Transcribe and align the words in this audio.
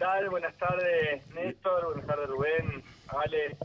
tal? 0.00 0.28
Buenas 0.30 0.56
tardes, 0.56 1.26
Néstor. 1.28 1.84
Buenas 1.86 2.06
tardes, 2.06 2.26
Rubén. 2.28 2.82
Ale. 3.08 3.56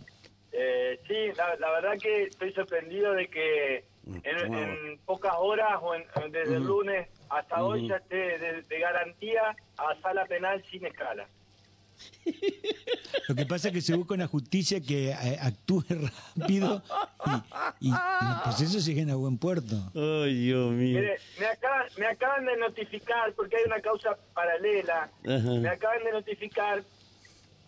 Eh, 0.51 1.00
sí, 1.08 1.31
la, 1.35 1.55
la 1.55 1.71
verdad 1.71 2.00
que 2.00 2.23
estoy 2.23 2.54
sorprendido 2.54 3.13
de 3.13 3.27
que 3.29 3.85
en, 4.24 4.53
en 4.53 4.98
pocas 5.06 5.33
horas 5.37 5.79
o 5.82 5.95
en- 5.95 6.06
desde 6.32 6.56
el 6.58 6.63
lunes 6.63 7.08
hasta 7.29 7.63
hoy 7.63 7.82
ya 7.90 7.95
esté 7.98 8.38
de, 8.38 8.61
de 8.61 8.79
garantía 8.79 9.55
a 9.77 9.95
sala 10.02 10.25
penal 10.25 10.63
sin 10.70 10.86
escala. 10.86 11.27
Lo 13.27 13.36
que 13.36 13.46
pasa 13.46 13.70
es 13.70 13.73
que 13.73 13.82
se 13.82 13.95
busca 13.95 14.14
una 14.14 14.27
justicia 14.27 14.80
que 14.82 15.09
eh, 15.09 15.38
actúe 15.41 15.84
rápido 16.38 16.84
y, 17.80 17.88
y 17.88 17.91
los 17.91 18.41
procesos 18.44 18.86
lleguen 18.86 19.09
a 19.09 19.16
buen 19.16 19.38
puerto. 19.38 19.75
Ay, 19.95 20.36
Dios 20.45 20.71
mío. 20.71 21.00
Mire, 21.00 21.18
me 21.39 21.45
acaban, 21.48 21.88
me 21.98 22.05
acaban 22.08 22.45
de 22.45 22.58
notificar, 22.58 23.34
porque 23.34 23.58
hay 23.58 23.63
una 23.66 23.80
causa 23.80 24.18
paralela, 24.34 25.09
Ajá. 25.23 25.50
me 25.59 25.70
acaban 25.70 26.04
de 26.04 26.12
notificar 26.12 26.84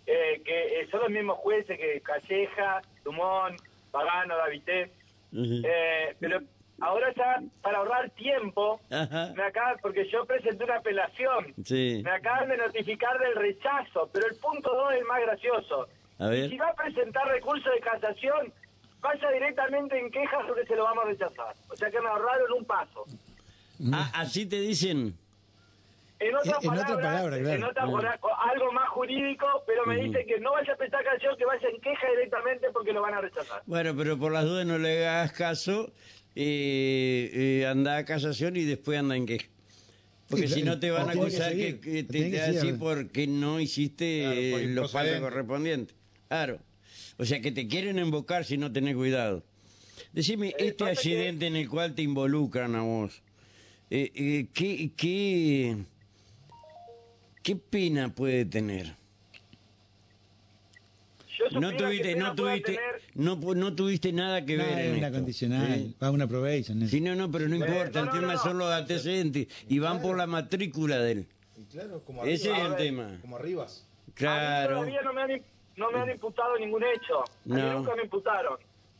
eh, 0.06 0.42
que 0.46 0.82
eh, 0.82 0.88
son 0.92 1.02
los 1.02 1.10
mismos 1.10 1.38
jueces 1.40 1.78
que 1.78 2.02
Calleja, 2.02 2.82
Dumont, 3.04 3.60
Pagano, 3.92 4.38
Davité, 4.38 4.92
eh, 5.34 6.16
pero 6.20 6.42
ahora 6.82 7.14
ya 7.16 7.42
para 7.62 7.80
ahorrar 7.80 8.10
tiempo, 8.12 8.80
Ajá. 8.92 9.34
me 9.36 9.44
acaban, 9.44 9.78
porque 9.82 10.08
yo 10.10 10.26
presenté 10.26 10.64
una 10.64 10.78
apelación, 10.78 11.54
Sí. 11.64 12.02
me 12.04 12.12
acaban 12.12 12.50
de 12.50 12.58
notificar 12.58 13.18
del 13.20 13.36
rechazo, 13.36 14.10
pero 14.14 14.28
el 14.28 14.36
punto 14.38 14.70
2 14.74 14.94
es 14.94 15.00
el 15.00 15.06
más 15.06 15.22
gracioso. 15.22 15.88
A 16.20 16.28
ver. 16.28 16.50
Si 16.50 16.58
va 16.58 16.68
a 16.70 16.74
presentar 16.76 17.28
recurso 17.28 17.70
de 17.70 17.80
casación, 17.80 18.54
vaya 19.02 19.30
directamente 19.32 19.98
en 20.00 20.10
quejas 20.12 20.40
porque 20.48 20.66
se 20.66 20.76
lo 20.76 20.84
vamos 20.84 21.06
a 21.06 21.08
rechazar. 21.10 21.56
O 21.70 21.76
sea 21.76 21.92
que 21.92 22.00
me 22.02 22.08
ahorraron 22.10 22.52
un 22.58 22.66
paso. 22.66 23.06
Ah, 23.94 24.12
así 24.16 24.46
te 24.48 24.60
dicen. 24.60 25.16
En 26.20 26.36
otra 26.36 26.58
En- 26.60 26.64
en 26.64 26.70
palabra, 26.70 26.94
otra 26.96 26.96
palabra, 27.12 27.38
claro. 27.40 27.56
en 27.58 27.64
otra 27.64 27.84
palabra, 27.86 28.20
algo 28.52 28.72
más 28.72 28.90
jurídico, 28.90 29.46
pero 29.68 29.86
me 29.86 29.98
Ujú. 30.00 30.06
dice 30.08 30.26
que 30.26 30.40
no 30.40 30.54
vaya 30.54 30.74
a 30.74 30.76
prestar 30.76 31.04
canción, 31.04 31.38
que 31.38 31.46
vaya 31.46 31.70
en 31.70 31.80
queja 31.80 32.10
directamente 32.10 32.68
porque 32.74 32.92
lo 32.92 33.04
van 33.04 33.14
a 33.14 33.22
rechazar. 33.22 33.62
Bueno, 33.68 33.94
pero 33.96 34.18
por 34.18 34.32
las 34.32 34.46
dudas 34.46 34.66
no 34.66 34.80
le 34.80 35.08
hagas 35.08 35.32
caso. 35.34 35.92
Eh, 36.40 37.32
eh, 37.34 37.66
anda 37.66 37.98
a 37.98 38.06
casación 38.06 38.58
y 38.58 38.64
después 38.64 39.00
anda 39.00 39.16
en 39.18 39.26
queja. 39.26 39.48
Porque 40.30 40.48
Sí, 40.48 40.56
si 40.56 40.62
no 40.64 40.80
te 40.80 40.92
van 40.92 41.10
a 41.10 41.14
acusar 41.14 41.52
que, 41.56 41.74
te, 41.74 42.04
te 42.04 42.42
así 42.42 42.74
porque 42.74 43.26
no 43.26 43.60
hiciste 43.60 44.20
Claro, 44.22 44.36
por 44.52 44.62
eh, 44.62 44.68
los 44.68 44.92
pasos 44.92 45.20
correspondientes. 45.20 45.96
Claro. 46.28 46.60
O 47.18 47.26
sea 47.26 47.42
que 47.42 47.52
te 47.52 47.68
quieren 47.68 47.98
invocar 47.98 48.46
si 48.46 48.58
no 48.58 48.72
tenés 48.72 48.96
cuidado. 48.96 49.44
Decime, 50.14 50.50
este 50.60 50.74
pasa 50.74 50.92
que- 50.92 50.98
accidente 50.98 51.48
en 51.48 51.56
el 51.56 51.68
cual 51.68 51.96
te 51.96 52.04
involucran 52.04 52.76
a 52.76 52.82
vos, 52.84 53.24
eh, 53.90 54.12
eh, 54.14 54.48
¿qué, 54.54 54.92
qué, 54.96 55.78
¿qué 57.42 57.56
pena 57.56 58.14
puede 58.14 58.46
tener? 58.46 58.96
Yo 61.52 61.60
No 61.60 61.76
tuviste, 61.76 62.16
no 62.16 62.36
tuviste, 62.36 62.74
tener- 62.74 63.02
no, 63.16 63.38
pu- 63.40 63.56
no 63.56 63.74
tuviste 63.76 64.12
nada 64.14 64.46
que 64.46 64.58
No, 64.58 64.64
ver 64.66 64.74
en 64.74 64.80
es 64.92 64.98
una 64.98 65.08
esto. 65.08 65.18
condicional, 65.20 65.74
Sí. 65.78 65.96
va 66.02 66.12
una 66.12 66.28
probation. 66.28 66.82
eso. 66.82 66.92
Sí, 66.92 67.02
no, 67.02 67.16
no, 67.16 67.32
pero 67.32 67.48
no 67.48 67.56
importa, 67.56 68.00
no, 68.00 68.00
el 68.00 68.06
no, 68.06 68.12
tema 68.22 68.34
no. 68.34 68.40
son 68.40 68.58
los 68.58 68.72
antecedentes 68.72 69.48
y 69.70 69.80
van 69.80 70.02
por 70.02 70.18
la 70.18 70.28
matrícula 70.28 71.00
de 71.00 71.12
él. 71.12 71.28
Y 71.58 71.64
claro, 71.66 72.02
como 72.06 72.24
Ese 72.24 72.50
es 72.50 72.54
arriba, 72.54 72.64
el 72.66 72.70
ver, 72.74 72.78
tema. 72.82 73.18
como 73.22 73.36
arribas. 73.38 73.88
A 73.90 74.08
mí 74.08 74.14
Claro. 74.16 74.76
todavía 74.76 75.02
no 75.02 75.14
me 75.14 75.22
han, 75.22 75.42
no 75.76 75.92
me 75.92 76.00
han 76.00 76.10
imputado 76.12 76.58
ningún 76.58 76.84
hecho. 76.84 77.20
A 77.22 77.26
mí 77.46 77.62
No. 77.62 77.74
nunca 77.74 77.96
me 77.96 78.04
imputaron. 78.04 78.58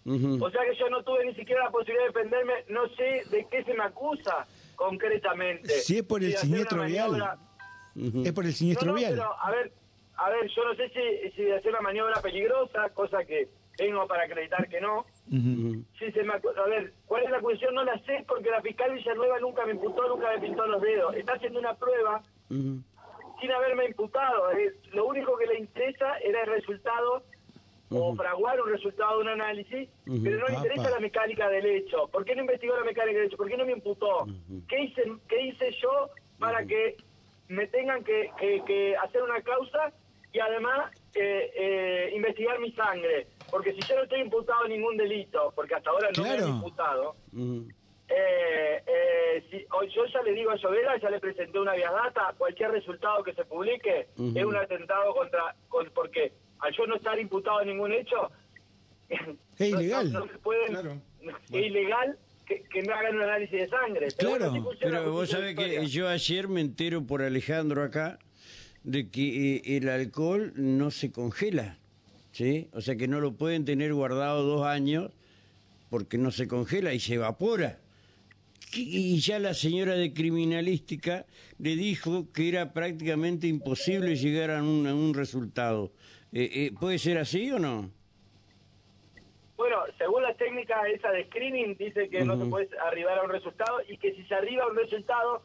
O 0.10 0.50
sea 0.52 0.62
que 0.62 0.78
yo 0.80 0.90
no 0.90 1.04
tuve 1.04 1.26
ni 1.26 1.36
siquiera 1.36 1.66
la 1.66 1.70
posibilidad 1.72 2.04
de 2.04 2.08
defenderme. 2.14 2.54
No 2.70 2.88
sé 2.96 3.24
de 3.30 3.46
qué 3.52 3.62
se 3.66 3.74
me 3.74 3.84
acusa 3.84 4.48
concretamente. 4.76 5.70
Si 5.82 5.98
es 5.98 6.04
por 6.04 6.24
el 6.24 6.36
siniestro 6.38 6.84
vial. 6.86 7.24
Es 8.24 8.32
por 8.32 8.46
el 8.46 8.54
siniestro 8.54 8.88
no, 8.88 8.94
no, 8.94 8.98
vial. 9.00 9.12
pero, 9.16 9.42
a 9.44 9.52
ver, 9.52 9.74
a 10.18 10.30
ver, 10.30 10.48
yo 10.50 10.66
no 10.66 10.74
sé 10.76 10.90
si, 11.36 11.52
hacer 11.52 11.72
una 11.72 11.82
maniobra 11.82 12.20
peligrosa, 12.22 12.90
cosa 12.90 13.24
que 13.26 13.48
tengo 13.76 14.08
para 14.08 14.24
acreditar 14.24 14.68
que 14.68 14.82
no. 14.82 15.06
Si 16.00 16.12
se 16.12 16.24
me 16.24 16.34
a 16.34 16.68
ver, 16.68 16.94
¿cuál 17.06 17.24
es 17.24 17.30
la 17.30 17.38
acusación? 17.38 17.76
No 17.76 17.84
la 17.84 17.98
sé 18.00 18.26
porque 18.28 18.50
la 18.50 18.62
fiscal 18.62 18.94
Villanueva 18.94 19.40
nunca 19.40 19.66
me 19.66 19.74
imputó, 19.74 20.08
nunca 20.08 20.32
me 20.32 20.40
pintó 20.40 20.66
los 20.66 20.82
dedos. 20.82 21.16
Está 21.16 21.34
haciendo 21.34 21.60
una 21.60 21.76
prueba 21.76 22.22
sin 23.40 23.52
haberme 23.52 23.86
imputado. 23.86 24.52
Eh, 24.54 24.74
lo 24.94 25.06
único 25.06 25.38
que 25.38 25.46
le 25.46 25.60
interesa 25.60 26.18
era 26.20 26.42
el 26.42 26.48
resultado 26.48 27.24
o 27.90 28.16
fraguar 28.16 28.60
un 28.60 28.70
resultado 28.70 29.18
de 29.18 29.22
un 29.24 29.30
análisis, 29.30 29.88
pero 30.24 30.40
no 30.40 30.48
le 30.48 30.56
interesa 30.56 30.90
la 30.90 31.00
mecánica 31.00 31.48
del 31.50 31.66
hecho. 31.68 32.08
¿Por 32.08 32.26
qué 32.26 32.36
no 32.36 32.42
investigó 32.42 32.76
la 32.76 32.84
mecánica 32.84 33.18
del 33.20 33.28
hecho? 33.28 33.38
¿Por 33.38 33.48
qué 33.48 33.56
no 33.58 33.66
me 33.66 33.74
imputó? 33.74 34.26
¿Qué 34.68 34.80
hice, 34.82 35.04
qué 35.30 35.42
hice 35.42 35.72
yo 35.82 36.10
para 36.40 36.66
que 36.66 36.98
me 37.48 37.68
tengan 37.68 38.04
que, 38.04 38.32
que- 38.40 38.62
que 38.66 38.98
hacer 38.98 39.22
una 39.24 39.42
causa 39.42 39.94
y 40.38 40.40
además 40.40 40.92
eh, 41.16 41.52
eh, 41.56 42.12
investigar 42.16 42.60
mi 42.60 42.72
sangre? 42.74 43.28
Porque 43.50 43.74
si 43.74 43.84
yo 43.84 43.96
no 43.96 44.04
estoy 44.04 44.22
imputado 44.22 44.66
en 44.66 44.72
ningún 44.74 44.98
delito, 44.98 45.52
porque 45.56 45.74
hasta 45.76 45.90
ahora 45.90 46.10
no 46.16 46.22
me 46.24 46.30
Claro. 46.30 46.46
han 46.46 46.54
imputado, 46.58 47.16
Ujú. 47.34 47.66
eh, 48.10 48.84
eh, 48.86 49.44
si, 49.50 49.66
hoy 49.72 49.90
yo 49.96 50.06
ya 50.06 50.22
le 50.22 50.34
digo 50.34 50.52
a 50.52 50.56
Llovera, 50.58 50.98
ya 51.00 51.10
le 51.10 51.20
presenté 51.20 51.58
una 51.60 51.74
vía 51.74 51.92
data, 51.92 52.36
cualquier 52.38 52.72
resultado 52.72 53.24
que 53.24 53.34
se 53.34 53.46
publique 53.46 54.10
es 54.36 54.46
un 54.46 54.56
atentado 54.56 55.14
contra, 55.16 55.56
con, 55.70 55.90
porque 55.92 56.34
al 56.60 56.72
yo 56.74 56.86
no 56.88 56.96
estar 56.98 57.18
imputado 57.20 57.62
en 57.62 57.70
ningún 57.70 57.92
hecho, 57.94 58.30
Es 59.10 59.72
no- 59.72 59.80
ilegal. 59.82 60.12
No, 60.14 60.20
no 60.20 60.28
se 60.32 60.38
pueden, 60.40 60.68
Claro. 60.68 61.02
es 61.22 61.66
ilegal 61.66 62.18
que, 62.46 62.64
que 62.64 62.82
me 62.84 62.94
hagan 62.94 63.16
un 63.16 63.24
análisis 63.24 63.60
de 63.60 63.68
sangre. 63.70 64.08
Pero 64.18 64.30
Claro, 64.38 64.52
bueno, 64.52 64.70
Pero 64.80 65.12
vos 65.12 65.30
sabés 65.30 65.56
que 65.56 65.86
yo 65.88 66.08
ayer 66.08 66.48
me 66.48 66.62
entero 66.62 67.02
por 67.06 67.22
Alejandro 67.22 67.82
acá 67.84 68.20
de 68.88 69.10
que 69.10 69.56
eh, 69.56 69.78
el 69.78 69.90
alcohol 69.90 70.54
no 70.56 70.92
se 70.92 71.12
congela, 71.12 71.78
¿sí? 72.32 72.70
O 72.72 72.80
sea 72.80 72.96
que 72.96 73.10
no 73.10 73.20
lo 73.20 73.36
pueden 73.36 73.66
tener 73.66 73.94
guardado 73.94 74.44
dos 74.44 74.66
años 74.66 75.12
porque 75.90 76.18
no 76.18 76.32
se 76.32 76.48
congela 76.48 76.94
y 76.94 77.02
se 77.02 77.16
evapora. 77.16 77.80
Y 78.74 79.18
ya 79.20 79.40
la 79.40 79.54
señora 79.54 79.96
de 79.96 80.14
criminalística 80.14 81.26
le 81.60 81.76
dijo 81.76 82.32
que 82.32 82.48
era 82.48 82.72
prácticamente 82.72 83.48
imposible 83.48 84.16
llegar 84.16 84.52
a 84.52 84.64
un, 84.64 84.88
a 84.88 84.96
un 84.96 85.14
resultado. 85.14 85.92
Eh, 86.32 86.50
eh, 86.54 86.72
¿Puede 86.80 86.98
ser 86.98 87.18
así 87.18 87.52
o 87.52 87.60
no? 87.60 87.92
Según 90.08 90.24
la 90.24 90.34
técnica 90.36 90.88
esa 90.88 91.12
de 91.12 91.26
screening, 91.26 91.76
dice 91.76 92.10
que 92.10 92.24
no 92.24 92.38
se 92.42 92.46
puede 92.50 92.70
arribar 92.80 93.20
a 93.20 93.24
un 93.24 93.30
resultado 93.30 93.82
y 93.90 93.98
que 93.98 94.14
si 94.14 94.24
se 94.24 94.36
arriba 94.36 94.64
a 94.64 94.68
un 94.68 94.78
resultado 94.78 95.44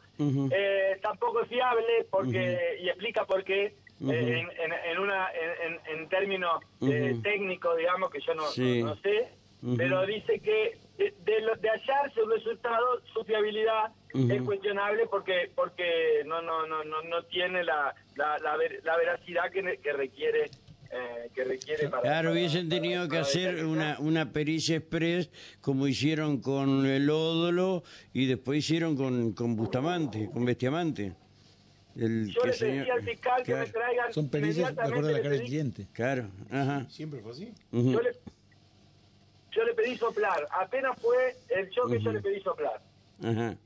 eh, 0.53 0.97
tampoco 1.01 1.41
es 1.41 1.49
fiable 1.49 2.05
porque 2.09 2.77
y 2.79 2.87
explica 2.87 3.25
por 3.25 3.43
qué 3.43 3.65
eh, 3.65 3.73
en, 3.99 4.49
en- 4.61 4.71
en 4.85 4.99
una 4.99 5.29
en, 5.33 5.73
en- 5.73 5.99
en 5.99 6.07
términos 6.07 6.61
eh, 6.81 7.15
técnicos, 7.21 7.75
digamos 7.75 8.09
que 8.09 8.21
yo 8.21 8.33
no, 8.35 8.43
Sí. 8.43 8.81
no, 8.81 8.91
no 8.91 8.95
sé, 9.01 9.33
pero 9.77 10.05
dice 10.05 10.39
que 10.39 10.77
de, 10.97 11.13
de, 11.25 11.41
lo- 11.41 11.55
de 11.57 11.69
hallarse 11.69 12.23
un 12.23 12.31
resultado 12.31 13.01
su 13.13 13.21
fiabilidad 13.25 13.91
es 14.13 14.41
cuestionable 14.43 15.07
porque 15.07 15.51
porque 15.53 16.21
no 16.25 16.41
no 16.41 16.65
no 16.67 16.85
no, 16.85 17.01
no 17.01 17.23
tiene 17.23 17.65
la 17.65 17.93
la, 18.15 18.39
la, 18.39 18.55
ver- 18.55 18.79
la 18.85 18.95
veracidad 18.95 19.51
que, 19.51 19.77
que 19.83 19.91
requiere 19.91 20.51
eh, 20.93 21.29
que 21.33 21.43
requiere 21.43 21.89
para 21.89 22.01
Claro, 22.03 22.31
hubiesen 22.33 22.69
para- 22.69 22.81
tenido 22.81 23.03
que 23.03 23.09
para 23.09 23.21
hacer 23.21 23.65
una, 23.65 23.97
una 23.99 24.31
pericia 24.31 24.77
express 24.77 25.29
como 25.61 25.87
hicieron 25.87 26.39
con 26.41 26.85
el 26.85 27.09
ódolo 27.09 27.83
y 28.13 28.25
después 28.27 28.59
hicieron 28.59 28.95
con, 28.95 29.33
con 29.33 29.55
Bustamante, 29.55 30.29
con 30.31 30.45
Bestiamante. 30.45 31.13
El 31.95 32.27
Yo 32.31 32.41
que 32.41 32.47
le 32.47 32.53
pedí 32.53 32.69
señor- 32.71 32.91
al 32.91 33.03
fiscal 33.03 33.37
que 33.43 33.51
claro, 33.51 33.65
me 33.67 33.71
traigan 33.73 34.13
Son 34.13 34.29
pericias 34.29 34.75
de 34.75 34.81
acuerdo 34.81 35.09
a 35.09 35.11
la 35.11 35.21
cara 35.21 35.35
del 35.35 35.43
cliente. 35.43 35.87
Claro, 35.93 36.29
ajá. 36.49 36.87
Siempre 36.89 37.21
fue 37.21 37.31
así. 37.31 37.53
yo, 37.71 38.01
le, 38.01 38.11
yo 39.51 39.63
le 39.63 39.73
pedí 39.75 39.95
soplar. 39.97 40.47
Apenas 40.59 40.99
fue 40.99 41.35
el 41.49 41.69
choque, 41.69 41.95
yo 41.99 42.09
Ujú. 42.09 42.11
le 42.13 42.21
pedí 42.21 42.41
soplar. 42.41 42.81
Ajá. 43.23 43.57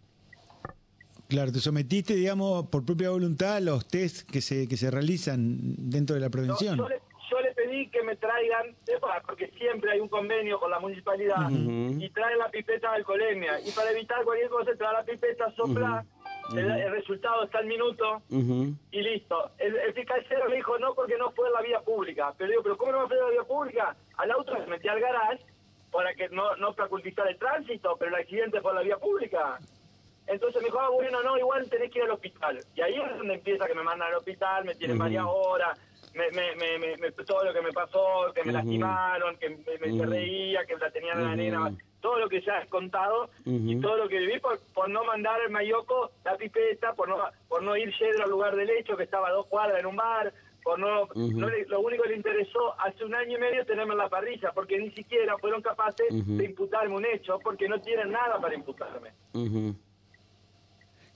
Claro, 1.29 1.51
te 1.51 1.59
sometiste, 1.59 2.15
digamos, 2.15 2.67
por 2.67 2.85
propia 2.85 3.09
voluntad 3.09 3.55
a 3.57 3.59
los 3.59 3.85
test 3.87 4.29
que 4.29 4.39
se, 4.41 4.65
que 4.67 4.77
se 4.77 4.89
realizan 4.91 5.57
dentro 5.77 6.13
de 6.13 6.21
la 6.21 6.27
No, 6.27 6.31
prevención. 6.31 6.77
yo, 6.77 6.87
le, 6.87 6.95
yo 6.95 6.99
le 6.99 7.06
pedí 7.77 7.89
que 7.89 8.03
me 8.03 8.15
traigan, 8.15 8.75
porque 9.25 9.47
siempre 9.57 9.91
hay 9.91 9.99
un 9.99 10.09
convenio 10.09 10.59
con 10.59 10.71
la 10.71 10.79
municipalidad, 10.79 11.49
y 11.49 12.09
traen 12.09 12.39
la 12.39 12.49
pipeta 12.49 12.91
de 12.91 12.97
alcoholemia. 12.97 13.59
Y 13.59 13.71
para 13.71 13.91
evitar 13.91 14.23
cualquier 14.23 14.49
cosa, 14.49 14.71
trae 14.77 14.93
la 14.93 15.03
pipeta, 15.03 15.51
sopla, 15.55 16.05
el, 16.55 16.91
resultado 16.91 17.43
está 17.43 17.59
al 17.59 17.65
minuto. 17.65 18.21
y 18.29 19.01
listo. 19.01 19.51
El, 19.57 19.75
el 19.75 19.93
fiscal 19.93 20.23
cero 20.27 20.45
me 20.49 20.55
dijo 20.55 20.77
no 20.79 20.93
porque 20.93 21.17
no 21.17 21.31
fue 21.31 21.47
en 21.47 21.53
la 21.53 21.61
vía 21.61 21.81
pública. 21.81 22.33
Pero 22.37 22.49
digo, 22.49 22.63
¿pero 22.63 22.77
cómo 22.77 22.91
no 22.93 23.07
fue 23.07 23.17
en 23.17 23.23
la 23.23 23.29
vía 23.31 23.43
pública? 23.43 23.95
Al 24.17 24.31
auto 24.31 24.55
se 24.55 24.67
metí 24.67 24.87
al 24.87 24.99
garage 24.99 25.43
para 25.91 26.13
que 26.13 26.29
no, 26.29 26.55
no 26.57 26.73
facultizar 26.73 27.27
el 27.27 27.37
tránsito, 27.37 27.95
pero 27.97 28.15
el 28.15 28.21
accidente 28.21 28.61
fue 28.61 28.71
en 28.71 28.77
la 28.77 28.83
vía 28.83 28.97
pública. 28.97 29.59
Entonces 30.27 30.61
me 30.61 30.67
dijo, 30.67 30.79
ah, 30.79 30.89
bueno, 30.89 31.23
no, 31.23 31.37
igual 31.37 31.69
tenés 31.69 31.89
que 31.91 31.99
ir 31.99 32.05
al 32.05 32.11
hospital. 32.11 32.59
Y 32.75 32.81
ahí 32.81 32.95
es 32.95 33.17
donde 33.17 33.35
empieza 33.35 33.65
que 33.65 33.73
me 33.73 33.83
mandan 33.83 34.09
al 34.09 34.15
hospital, 34.15 34.65
me 34.65 34.75
tienen 34.75 34.97
varias 34.97 35.23
horas, 35.25 35.79
me, 36.17 36.31
me, 36.31 36.55
me, 36.55 36.77
me- 36.79 36.97
me- 36.97 37.11
todo 37.11 37.43
lo 37.45 37.53
que 37.53 37.61
me 37.61 37.71
pasó, 37.71 38.31
que 38.33 38.43
me 38.43 38.51
lastimaron, 38.53 39.37
que 39.37 39.49
me, 39.49 39.57
me- 39.57 39.97
se 39.99 40.05
reía, 40.05 40.65
que 40.65 40.75
la 40.77 40.91
tenían 40.91 41.17
a 41.19 41.21
la 41.21 41.35
nena 41.35 41.57
todo 42.01 42.19
lo 42.19 42.29
que 42.29 42.41
ya 42.41 42.57
has 42.57 42.67
contado 42.67 43.29
y 43.71 43.75
todo 43.81 43.97
lo 43.97 44.07
que 44.07 44.19
viví 44.19 44.39
por, 44.39 44.59
por 44.73 44.89
no 44.89 45.03
mandar 45.03 45.39
el 45.41 45.49
mayoco 45.51 46.11
la 46.25 46.35
pipeta, 46.35 46.93
por 46.93 47.07
no, 47.09 47.17
por 47.47 47.63
no 47.63 47.75
ir 47.77 47.91
Yedro 47.97 48.23
al 48.23 48.29
lugar 48.29 48.55
del 48.55 48.69
hecho, 48.69 48.97
que 48.97 49.03
estaba 49.03 49.29
a 49.29 49.31
dos 49.31 49.47
cuadras 49.47 49.79
en 49.79 49.85
un 49.87 49.95
bar, 49.95 50.31
por 50.63 50.77
no, 50.79 51.07
le- 51.47 51.65
lo 51.67 51.79
único 51.79 52.03
que 52.03 52.09
le 52.09 52.15
interesó 52.17 52.75
hace 52.79 53.03
un 53.05 53.15
año 53.15 53.37
y 53.37 53.39
medio 53.41 53.65
tenerme 53.65 53.93
en 53.93 53.99
la 53.99 54.09
parrilla, 54.09 54.51
porque 54.53 54.77
ni 54.77 54.91
siquiera 54.91 55.37
fueron 55.37 55.61
capaces 55.61 56.07
de 56.37 56.45
imputarme 56.45 56.95
un 56.95 57.05
hecho, 57.05 57.39
porque 57.39 57.67
no 57.69 57.79
tienen 57.81 58.11
nada 58.11 58.39
para 58.39 58.53
imputarme. 58.55 59.11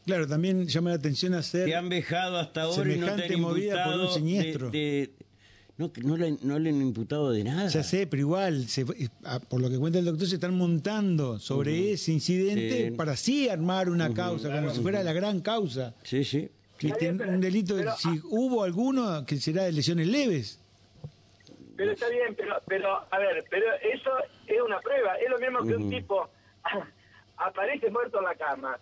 Claro, 0.06 0.28
también 0.28 0.68
llama 0.68 0.90
la 0.90 0.96
atención 0.96 1.34
hacer... 1.34 1.66
Te 1.66 1.76
han 1.76 1.88
vejado 1.90 2.38
hasta 2.38 2.64
ahora 2.64 2.92
y 2.94 2.98
no 2.98 3.06
te 3.16 3.26
han 3.34 3.42
por 3.42 4.00
un 4.00 4.10
siniestro. 4.14 4.70
de- 4.72 4.80
de- 4.80 5.12
no, 5.78 5.92
que 5.92 6.02
no, 6.02 6.16
le, 6.18 6.38
no 6.44 6.60
le 6.60 6.70
han 6.70 6.82
imputado 6.82 7.32
de 7.32 7.44
nada. 7.44 7.68
Ya 7.68 7.82
sé, 7.84 8.06
pero 8.08 8.20
igual, 8.22 8.68
se- 8.68 8.86
ah, 9.24 9.40
por 9.40 9.62
lo 9.62 9.70
que 9.70 9.78
cuenta 9.80 10.00
el 10.00 10.06
doctor, 10.06 10.28
se 10.28 10.36
están 10.36 10.56
montando 10.56 11.40
sobre 11.40 11.94
ese 11.94 12.12
incidente 12.12 12.90
Sí. 12.90 12.92
para 12.92 13.14
así 13.14 13.50
armar 13.50 13.90
una 13.90 14.14
causa, 14.14 14.52
como 14.52 14.70
si 14.72 14.82
fuera 14.82 15.02
la 15.04 15.14
gran 15.14 15.40
causa. 15.42 15.96
Sí, 16.04 16.24
sí. 16.24 16.50
Que 16.78 16.88
un 17.12 17.40
delito, 17.42 17.76
pero- 17.78 17.96
si 17.96 18.10
hubo 18.30 18.64
alguno, 18.64 19.24
que 19.26 19.38
será 19.38 19.64
de 19.64 19.72
lesiones 19.72 20.08
leves. 20.08 20.60
Pero 21.78 21.92
está 21.94 22.10
bien, 22.10 22.36
pero, 22.36 22.56
pero 22.68 22.90
a 23.12 23.20
ver, 23.20 23.44
pero 23.50 23.66
eso 23.94 24.10
es 24.48 24.62
una 24.64 24.80
prueba. 24.82 25.16
Es 25.16 25.30
lo 25.30 25.40
mismo 25.40 25.64
que 25.66 25.76
un 25.84 25.90
tipo 25.90 26.30
aparece 27.38 27.90
muerto 27.90 28.20
en 28.20 28.26
la 28.26 28.36
cama. 28.36 28.78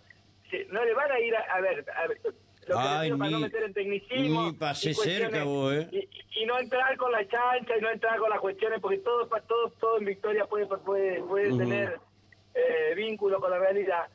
Se- 0.50 0.64
no 0.70 0.84
le 0.84 0.94
van 0.94 1.10
a 1.12 1.20
ir 1.20 1.34
a, 1.36 1.40
a 1.40 1.60
ver, 1.60 1.84
a 1.96 2.06
ver, 2.06 2.18
lo 2.66 2.76
que 2.76 2.82
Ay, 2.88 3.06
digo 3.06 3.18
para 3.18 3.30
no 3.30 3.36
ni- 3.38 3.42
meter 3.44 3.62
en 3.64 3.72
tecnicismo. 3.74 4.46
ni 4.46 4.52
pasé 4.52 4.90
y 4.90 4.94
cerca 4.94 5.44
vos, 5.44 5.72
¿eh? 5.74 5.88
Y, 5.92 6.42
y 6.42 6.46
no 6.46 6.58
entrar 6.58 6.96
con 6.96 7.10
la 7.12 7.26
chancha 7.26 7.76
y 7.76 7.80
no 7.80 7.90
entrar 7.90 8.18
con 8.18 8.30
las 8.30 8.40
cuestiones, 8.40 8.80
porque 8.80 8.98
todo 8.98 9.28
pa- 9.28 9.40
todo, 9.42 9.70
todo 9.80 9.98
en 9.98 10.04
Victoria 10.06 10.44
puede, 10.46 10.66
puede, 10.66 11.20
puede 11.22 11.56
tener 11.56 11.98
eh, 12.54 12.94
vínculo 12.96 13.40
con 13.40 13.50
la 13.50 13.58
realidad. 13.58 14.08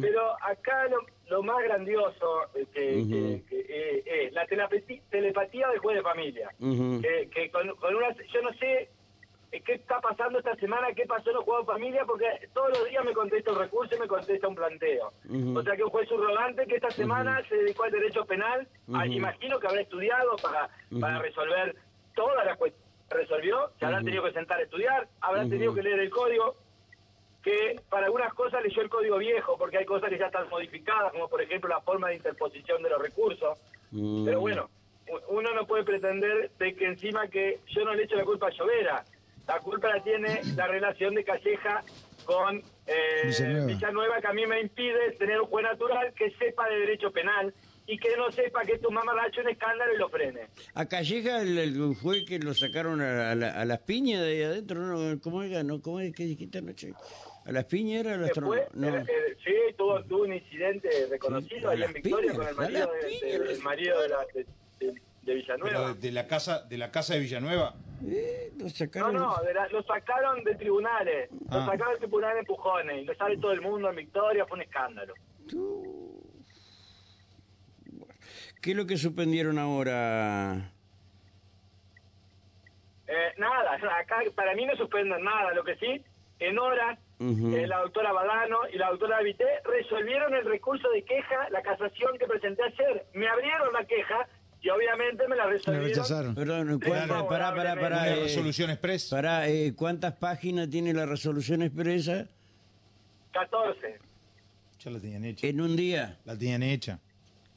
Pero 0.00 0.32
acá 0.42 0.88
lo, 0.88 0.98
lo 1.28 1.42
más 1.42 1.62
grandioso 1.62 2.42
eh, 2.54 2.66
que, 2.72 2.96
Ujú. 2.96 3.08
que- 3.10 3.44
que, 3.48 3.66
eh, 3.68 4.26
es 4.26 4.32
la 4.32 4.44
telepatía, 4.46 5.00
telepatía 5.10 5.68
del 5.68 5.78
juez 5.78 5.96
de 5.96 6.02
familia 6.02 6.50
que, 6.58 7.28
que 7.32 7.50
con, 7.50 7.68
con 7.76 7.94
una 7.94 8.08
yo 8.32 8.42
no 8.42 8.52
sé 8.54 8.88
qué 9.50 9.74
está 9.74 10.00
pasando 10.00 10.38
esta 10.38 10.54
semana, 10.56 10.92
qué 10.94 11.06
pasó 11.06 11.30
en 11.30 11.36
los 11.36 11.44
juegos 11.44 11.66
de 11.66 11.72
familia, 11.72 12.04
porque 12.04 12.26
todos 12.52 12.70
los 12.70 12.88
días 12.88 13.04
me 13.04 13.12
contesta 13.12 13.52
un 13.52 13.58
recurso 13.58 13.96
y 13.96 14.00
me 14.00 14.08
contesta 14.08 14.48
un 14.48 14.54
planteo. 14.54 15.12
O 15.56 15.62
sea 15.62 15.76
que 15.76 15.84
un 15.84 15.90
juez 15.90 16.08
subrogante 16.08 16.66
que 16.66 16.76
esta 16.76 16.90
semana 16.90 17.42
se 17.48 17.56
dedicó 17.56 17.84
al 17.84 17.92
derecho 17.92 18.24
penal, 18.24 18.68
ah, 18.92 19.04
Ujú. 19.04 19.12
imagino 19.12 19.58
que 19.58 19.66
habrá 19.66 19.80
estudiado 19.80 20.36
para, 20.42 20.68
para 21.00 21.18
resolver 21.20 21.76
todas 22.14 22.44
las 22.44 22.56
cuestiones. 22.56 22.86
Resolvió, 23.08 23.70
se 23.78 23.84
habrán 23.86 24.04
tenido 24.04 24.24
que 24.24 24.32
sentar 24.32 24.58
a 24.58 24.64
estudiar, 24.64 25.06
habrán 25.20 25.48
tenido 25.48 25.72
que 25.72 25.82
leer 25.82 26.00
el 26.00 26.10
código, 26.10 26.56
que 27.40 27.80
para 27.88 28.06
algunas 28.06 28.34
cosas 28.34 28.60
leyó 28.64 28.82
el 28.82 28.88
código 28.90 29.18
viejo, 29.18 29.56
porque 29.56 29.78
hay 29.78 29.84
cosas 29.84 30.10
que 30.10 30.18
ya 30.18 30.26
están 30.26 30.48
modificadas, 30.48 31.12
como 31.12 31.28
por 31.28 31.40
ejemplo 31.40 31.68
la 31.70 31.80
forma 31.82 32.08
de 32.08 32.16
interposición 32.16 32.82
de 32.82 32.90
los 32.90 33.00
recursos. 33.00 33.56
Pero 33.92 34.40
bueno, 34.40 34.68
uno 35.28 35.54
no 35.54 35.66
puede 35.68 35.84
pretender 35.84 36.50
de 36.58 36.74
que 36.74 36.86
encima 36.86 37.28
que 37.28 37.60
yo 37.68 37.84
no 37.84 37.94
le 37.94 38.02
echo 38.02 38.16
la 38.16 38.24
culpa 38.24 38.48
a 38.48 38.50
Llovera. 38.50 39.04
La 39.46 39.60
culpa 39.60 39.88
la 39.94 40.02
tiene 40.02 40.40
la 40.56 40.66
relación 40.66 41.14
de 41.14 41.22
Calleja 41.24 41.84
con 42.24 42.56
eh, 42.86 42.94
Villanueva. 43.26 43.66
Villanueva, 43.66 44.20
que 44.20 44.26
a 44.26 44.32
mí 44.32 44.46
me 44.46 44.60
impide 44.60 45.12
tener 45.18 45.40
un 45.40 45.46
juez 45.46 45.64
natural 45.64 46.12
que 46.14 46.30
sepa 46.32 46.68
de 46.68 46.80
derecho 46.80 47.12
penal 47.12 47.54
y 47.86 47.96
que 47.98 48.16
no 48.16 48.32
sepa 48.32 48.62
que 48.62 48.78
tu 48.78 48.90
mamá 48.90 49.14
le 49.14 49.20
ha 49.20 49.26
hecho 49.28 49.42
un 49.42 49.48
escándalo 49.48 49.94
y 49.94 49.98
lo 49.98 50.08
frene. 50.08 50.48
A 50.74 50.86
Calleja 50.86 51.40
el, 51.42 51.56
el 51.58 51.94
juez 51.94 52.24
que 52.24 52.40
lo 52.40 52.52
sacaron 52.54 53.00
a, 53.00 53.30
a 53.30 53.34
la- 53.36 53.52
a 53.52 53.64
las 53.64 53.78
piñas 53.80 54.22
de 54.22 54.28
ahí 54.30 54.42
adentro, 54.42 54.80
¿no? 54.80 55.20
¿Cómo 55.20 55.44
era? 55.44 55.62
¿No? 55.62 55.80
¿Cómo 55.80 56.00
es 56.00 56.12
que 56.12 56.24
dijiste 56.24 56.58
anoche? 56.58 56.92
¿A 57.44 57.52
las 57.52 57.64
piñas 57.66 58.00
era? 58.04 58.18
Después, 58.18 58.62
tron- 58.72 58.74
no. 58.74 58.88
eh, 58.98 59.04
eh, 59.08 59.36
sí, 59.44 59.52
tuvo, 59.78 60.02
tuvo 60.02 60.22
un 60.24 60.34
incidente 60.34 60.88
reconocido 61.08 61.68
a 61.68 61.72
ahí 61.74 61.82
en 61.84 61.92
Victoria 61.92 62.32
piñas, 62.32 62.36
con 62.36 62.48
el 62.48 62.54
marido, 62.56 62.90
de, 62.92 63.34
el 63.52 63.58
marido 63.62 64.02
de, 64.02 64.08
la- 64.08 64.26
de- 64.34 64.46
de- 65.26 65.34
Villanueva. 65.34 65.68
Pero 65.78 65.94
de, 65.94 66.00
de 66.00 66.12
la 66.12 66.26
casa 66.26 66.62
de 66.62 66.78
la 66.78 66.90
casa 66.90 67.14
de 67.14 67.20
Villanueva. 67.20 67.74
Eh, 68.06 68.52
lo 68.58 68.64
No, 68.64 68.70
sacaron. 68.70 69.14
no, 69.14 69.36
de 69.44 69.54
la- 69.54 69.68
lo 69.68 69.82
sacaron 69.82 70.44
de 70.44 70.54
tribunales, 70.54 71.30
lo 71.50 71.58
Ah. 71.58 71.66
sacaron 71.66 71.94
de 71.94 71.98
tribunales 72.00 72.38
empujones, 72.40 73.02
y 73.02 73.04
lo 73.04 73.14
sabe 73.14 73.36
todo 73.38 73.52
el 73.52 73.60
mundo 73.62 73.90
en 73.90 73.96
Victoria, 73.96 74.44
fue 74.46 74.56
un 74.58 74.62
escándalo. 74.62 75.14
¿Qué 78.60 78.70
es 78.72 78.76
lo 78.76 78.86
que 78.86 78.96
suspendieron 78.96 79.58
ahora? 79.58 80.72
Eh, 83.06 83.32
nada, 83.38 83.72
acá 84.00 84.16
para 84.34 84.54
mí 84.54 84.66
no 84.66 84.74
suspenden 84.76 85.22
nada, 85.22 85.52
lo 85.54 85.62
que 85.64 85.76
sí, 85.76 86.02
en 86.40 86.58
horas, 86.58 86.98
eh, 87.20 87.66
la 87.66 87.78
doctora 87.80 88.12
Badano 88.12 88.58
y 88.72 88.76
la 88.76 88.90
doctora 88.90 89.20
Vité 89.22 89.46
resolvieron 89.64 90.34
el 90.34 90.44
recurso 90.44 90.90
de 90.90 91.02
queja, 91.04 91.48
la 91.50 91.62
casación 91.62 92.18
que 92.18 92.26
presenté 92.26 92.62
ayer. 92.64 93.06
Me 93.14 93.26
abrieron 93.28 93.72
la 93.72 93.84
queja 93.86 94.28
y 94.66 94.70
obviamente 94.70 95.28
me 95.28 95.36
la 95.36 95.44
La 95.44 95.50
resolvieron. 95.50 95.88
rechazaron. 95.88 96.34
Perdón, 96.34 96.80
¿cuántas, 96.84 97.06
Claro. 97.06 97.28
pará, 97.28 97.54
pará, 97.54 97.74
pará, 97.80 98.08
eh, 98.12 98.22
resolución 98.24 98.70
express. 98.70 99.08
pará, 99.10 99.46
eh, 99.48 99.74
¿cuántas 99.76 100.14
páginas 100.14 100.68
tiene 100.68 100.92
la 100.92 101.06
resolución 101.06 101.62
expresa 101.62 102.26
14. 103.32 103.98
Ya 104.80 104.90
la 104.90 104.98
tenían 105.00 105.24
hecha. 105.24 105.46
en 105.46 105.60
un 105.60 105.76
día? 105.76 106.18
La 106.24 106.36
tenían 106.36 106.62
hecha. 106.62 106.98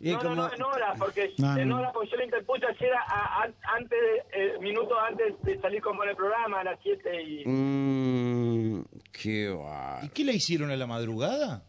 No, 0.02 0.18
como- 0.18 0.36
no, 0.36 0.48
no, 0.48 0.54
en 0.54 0.62
horas, 0.64 0.98
porque 0.98 1.34
No, 1.40 1.58
en 1.58 1.68
no. 1.68 1.78
horas, 1.80 1.92
porque 1.94 2.10
yo 2.12 2.18
le 2.18 2.26
interpuse 2.26 2.66
ayer 2.66 2.94
a- 2.94 3.44
a- 3.44 3.76
antes, 3.76 3.90
de- 4.00 4.24
eh, 4.56 4.60
minutos 4.62 4.98
antes 5.10 5.42
de 5.44 5.60
salir 5.60 5.82
con 5.82 5.98
el 6.08 6.16
programa, 6.16 6.62
a 6.62 6.64
las 6.64 6.80
7 6.82 7.22
y... 7.22 7.44
Mm, 7.46 8.86
qué 9.12 9.50
va. 9.50 10.00
¿Y 10.04 10.10
qué 10.10 10.24
le 10.24 10.34
hicieron 10.34 10.72
a 10.72 10.76
la 10.78 10.88
madrugada? 10.88 11.64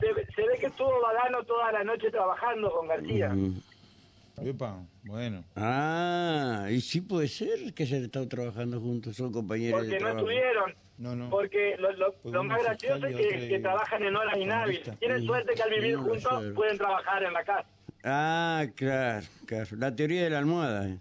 Se, 0.00 0.12
ve- 0.12 0.26
se 0.34 0.42
ve 0.42 0.58
que 0.58 0.66
estuvo 0.66 1.00
Badano 1.00 1.44
toda 1.44 1.70
la 1.72 1.84
noche 1.84 2.10
trabajando 2.10 2.70
con 2.72 2.88
García. 2.88 3.28
Mm. 3.30 3.60
Epa, 4.42 4.84
bueno. 5.04 5.44
Ah, 5.56 6.66
y 6.70 6.80
sí 6.80 7.00
puede 7.00 7.26
ser 7.28 7.72
que 7.74 7.84
hayan 7.84 8.04
estado 8.04 8.28
trabajando 8.28 8.80
juntos, 8.80 9.16
son 9.16 9.32
compañeros 9.32 9.80
Porque 9.80 9.94
de 9.94 10.00
no 10.00 10.06
trabajo. 10.06 10.18
estuvieron. 10.30 10.74
No, 10.98 11.16
no. 11.16 11.30
Porque 11.30 11.76
lo, 12.24 12.44
más 12.44 12.62
gracioso 12.62 13.06
es 13.06 13.16
que, 13.16 13.58
trabajan 13.60 14.02
en 14.02 14.16
horas 14.16 14.36
inhábiles. 14.36 14.98
Tienen 14.98 15.24
suerte 15.24 15.54
que 15.54 15.62
al 15.62 15.70
vivir 15.70 15.96
juntos 15.96 16.44
pueden 16.54 16.78
trabajar 16.78 17.22
en 17.22 17.32
la 17.32 17.44
casa. 17.44 17.68
Ah, 18.04 18.66
claro, 18.74 19.26
claro. 19.46 19.76
La 19.76 19.94
teoría 19.94 20.24
de 20.24 20.30
la 20.30 20.38
almohada. 20.38 20.88
eh. 20.88 20.98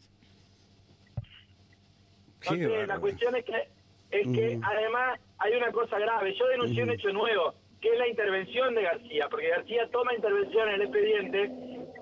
Entonces, 2.41 2.87
la 2.87 2.99
cuestión 2.99 3.35
es 3.35 3.45
que, 3.45 3.69
es 4.11 4.27
que 4.27 4.59
además 4.61 5.19
hay 5.39 5.53
una 5.55 5.71
cosa 5.71 5.97
grave. 5.99 6.35
Yo 6.37 6.47
denuncié 6.47 6.83
un 6.83 6.91
hecho 6.91 7.09
nuevo, 7.11 7.53
que 7.81 7.89
es 7.91 7.97
la 7.97 8.07
intervención 8.07 8.75
de 8.75 8.83
García, 8.83 9.27
porque 9.29 9.49
García 9.49 9.89
toma 9.91 10.13
intervención 10.13 10.69
en 10.69 10.75
el 10.75 10.81
expediente 10.81 11.51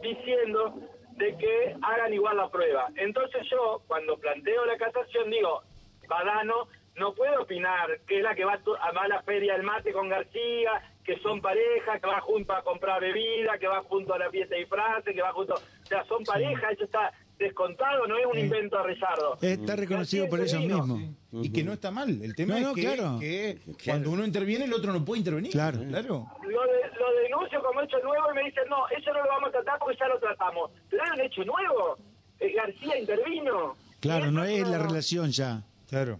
diciendo 0.01 0.79
de 1.17 1.37
que 1.37 1.75
hagan 1.81 2.13
igual 2.13 2.37
la 2.37 2.49
prueba. 2.49 2.89
Entonces 2.95 3.47
yo, 3.49 3.81
cuando 3.87 4.17
planteo 4.17 4.65
la 4.65 4.77
casación, 4.77 5.29
digo, 5.29 5.63
Badano 6.07 6.67
no 6.95 7.13
puede 7.13 7.37
opinar 7.37 7.99
que 8.07 8.17
es 8.17 8.23
la 8.23 8.35
que 8.35 8.45
va 8.45 8.53
a 8.53 8.91
va 8.91 9.01
a 9.03 9.07
la 9.07 9.21
feria 9.23 9.53
del 9.53 9.63
mate 9.63 9.93
con 9.93 10.09
García, 10.09 10.81
que 11.03 11.17
son 11.19 11.41
pareja, 11.41 11.99
que 11.99 12.07
va 12.07 12.21
junto 12.21 12.53
a 12.53 12.63
comprar 12.63 13.01
bebida, 13.01 13.57
que 13.57 13.67
va 13.67 13.81
junto 13.83 14.13
a 14.13 14.19
la 14.19 14.29
fiesta 14.29 14.55
de 14.55 14.61
disfraces, 14.61 15.13
que 15.13 15.21
va 15.21 15.33
junto... 15.33 15.55
O 15.55 15.85
sea, 15.85 16.03
son 16.05 16.23
pareja, 16.23 16.69
eso 16.71 16.85
está 16.85 17.11
descontado, 17.43 18.07
no 18.07 18.17
es 18.17 18.25
un 18.25 18.37
invento 18.39 18.77
a 18.79 18.83
Rezardo. 18.83 19.37
Está 19.41 19.75
reconocido 19.75 20.27
por 20.27 20.39
ellos 20.41 20.59
mismos. 20.59 20.99
Y 21.31 21.51
que 21.51 21.63
no 21.63 21.73
está 21.73 21.91
mal. 21.91 22.09
El 22.21 22.35
tema 22.35 22.55
No, 22.55 22.61
no, 22.61 22.69
es 22.69 22.75
que, 22.75 22.81
claro. 22.81 23.19
que 23.19 23.59
cuando 23.85 24.11
uno 24.11 24.25
interviene, 24.25 24.65
el 24.65 24.73
otro 24.73 24.91
no 24.93 25.03
puede 25.05 25.19
intervenir. 25.19 25.51
Claro. 25.51 25.79
Claro. 25.87 26.27
lo, 26.43 26.61
de- 26.61 26.99
lo 26.99 27.13
denuncio 27.23 27.61
como 27.63 27.81
hecho 27.81 27.97
nuevo 27.99 28.31
y 28.31 28.35
me 28.35 28.43
dicen, 28.45 28.63
no, 28.69 28.87
eso 28.89 29.11
no 29.13 29.21
lo 29.23 29.27
vamos 29.29 29.49
a 29.49 29.51
tratar 29.51 29.79
porque 29.79 29.97
ya 29.99 30.07
lo 30.07 30.19
tratamos. 30.19 30.71
Pero 30.89 31.03
era 31.03 31.13
un 31.15 31.21
hecho 31.21 31.43
nuevo. 31.43 31.97
Eh, 32.39 32.53
García 32.53 32.97
intervino. 32.99 33.75
Claro, 33.99 34.31
no 34.31 34.43
es 34.43 34.67
la 34.67 34.77
relación 34.79 35.31
ya. 35.31 35.63
Claro. 35.89 36.19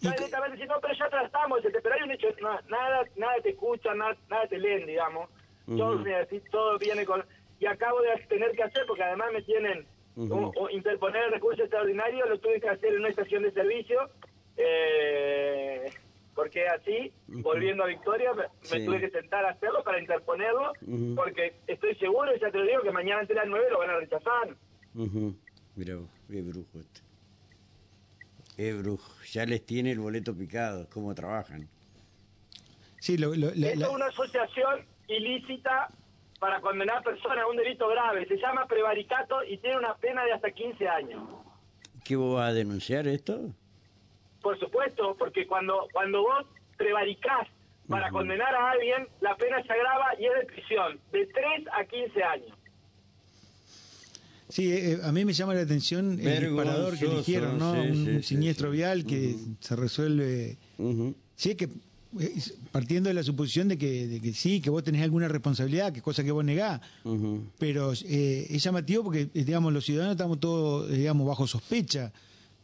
Ya 0.00 0.12
directamente 0.12 0.56
dicen, 0.56 0.68
no, 0.68 0.80
pero 0.80 0.94
ya 0.94 1.08
tratamos, 1.08 1.64
este, 1.64 1.80
pero 1.80 1.94
hay 1.96 2.02
un 2.02 2.10
hecho, 2.12 2.28
no, 2.40 2.50
nada, 2.68 3.02
nada 3.16 3.32
te 3.42 3.50
escuchan, 3.50 3.98
nada, 3.98 4.16
nada 4.30 4.46
te 4.46 4.56
leen, 4.56 4.86
digamos. 4.86 5.28
así, 6.22 6.40
todo 6.52 6.78
viene 6.78 7.04
con... 7.04 7.24
Y 7.60 7.66
acabo 7.66 8.00
de 8.02 8.16
tener 8.28 8.52
que 8.52 8.62
hacer, 8.62 8.84
porque 8.86 9.02
además 9.02 9.32
me 9.32 9.42
tienen... 9.42 9.86
O- 10.16 10.52
o 10.56 10.70
interponer 10.70 11.24
el 11.26 11.32
recurso 11.32 11.62
extraordinario, 11.62 12.26
lo 12.26 12.38
tuve 12.40 12.60
que 12.60 12.68
hacer 12.68 12.92
en 12.92 12.98
una 13.00 13.08
estación 13.08 13.44
de 13.44 13.52
servicio, 13.52 14.10
eh, 14.56 15.84
porque 16.34 16.66
así, 16.66 17.12
volviendo 17.28 17.84
a 17.84 17.86
Victoria, 17.86 18.32
me, 18.34 18.44
tuve 18.84 19.00
que 19.00 19.10
sentar 19.10 19.44
a 19.44 19.50
hacerlo 19.50 19.82
para 19.84 20.00
interponerlo, 20.00 20.72
porque 21.14 21.54
estoy 21.68 21.94
seguro, 21.96 22.32
ya 22.36 22.50
te 22.50 22.58
lo 22.58 22.64
digo, 22.64 22.82
que 22.82 22.90
mañana 22.90 23.20
antes 23.20 23.34
de 23.34 23.40
las 23.42 23.48
9 23.48 23.66
lo 23.70 23.78
van 23.78 23.90
a 23.90 23.96
rechazar. 23.98 24.56
Mira 24.94 25.94
vos, 25.96 26.08
qué 26.28 26.42
brujo 26.42 26.78
este. 26.80 27.00
Qué 28.56 28.72
brujo. 28.72 29.12
Ya 29.30 29.46
les 29.46 29.64
tiene 29.64 29.92
el 29.92 30.00
boleto 30.00 30.34
picado, 30.36 30.88
cómo 30.92 31.14
trabajan. 31.14 31.68
Sí, 32.98 33.16
lo, 33.18 33.28
lo- 33.36 33.52
la- 33.54 33.68
Esto 33.68 33.80
la- 33.80 33.86
es 33.86 33.92
una 33.92 34.06
asociación 34.06 34.84
ilícita 35.06 35.88
para 36.38 36.60
condenar 36.60 37.02
personas 37.02 37.38
a 37.38 37.46
un 37.46 37.56
delito 37.56 37.88
grave. 37.88 38.26
Se 38.26 38.36
llama 38.36 38.66
prevaricato 38.66 39.42
y 39.44 39.58
tiene 39.58 39.78
una 39.78 39.94
pena 39.96 40.24
de 40.24 40.32
hasta 40.32 40.50
15 40.50 40.88
años. 40.88 41.22
¿Qué 42.04 42.16
vos 42.16 42.36
vas 42.36 42.50
a 42.50 42.54
denunciar 42.54 43.06
esto? 43.06 43.52
Por 44.40 44.58
supuesto, 44.58 45.16
porque 45.18 45.46
cuando 45.46 45.88
cuando 45.92 46.22
vos 46.22 46.46
prevaricás 46.76 47.48
para 47.88 48.10
condenar 48.10 48.54
a 48.54 48.70
alguien, 48.70 49.08
la 49.20 49.34
pena 49.36 49.62
se 49.62 49.72
agrava 49.72 50.06
y 50.18 50.26
es 50.26 50.34
de 50.34 50.46
prisión, 50.46 51.00
de 51.10 51.26
3 51.26 51.44
a 51.72 51.84
15 51.84 52.22
años. 52.22 52.58
Sí, 54.50 54.72
eh, 54.72 54.98
a 55.02 55.12
mí 55.12 55.24
me 55.24 55.32
llama 55.32 55.54
la 55.54 55.62
atención 55.62 56.18
el 56.20 56.40
disparador 56.40 56.98
que 56.98 57.04
eligieron, 57.04 57.58
¿no? 57.58 57.74
sí, 57.74 57.78
un 57.80 58.04
sí, 58.06 58.22
siniestro 58.22 58.70
sí. 58.70 58.76
vial 58.76 59.04
que 59.04 59.36
se 59.60 59.76
resuelve. 59.76 60.56
Ujú. 60.78 61.14
Sí, 61.34 61.54
que 61.54 61.68
partiendo 62.72 63.08
de 63.08 63.14
la 63.14 63.22
suposición 63.22 63.68
de 63.68 63.76
que, 63.78 64.06
de 64.06 64.20
que 64.20 64.32
sí, 64.32 64.60
que 64.60 64.70
vos 64.70 64.82
tenés 64.82 65.02
alguna 65.02 65.28
responsabilidad, 65.28 65.92
que 65.92 65.98
es 65.98 66.02
cosa 66.02 66.24
que 66.24 66.30
vos 66.32 66.44
negás, 66.44 66.80
pero 67.58 67.92
eh, 68.04 68.46
es 68.50 68.62
llamativo 68.62 69.04
porque, 69.04 69.22
eh, 69.34 69.44
digamos, 69.44 69.72
los 69.72 69.84
ciudadanos 69.84 70.14
estamos 70.16 70.40
todos, 70.40 70.90
digamos, 70.90 71.26
bajo 71.26 71.46
sospecha. 71.46 72.12